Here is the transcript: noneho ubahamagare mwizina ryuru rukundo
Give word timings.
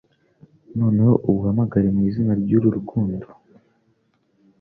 noneho 0.79 1.13
ubahamagare 1.29 1.87
mwizina 1.95 2.33
ryuru 2.41 2.67
rukundo 2.77 3.27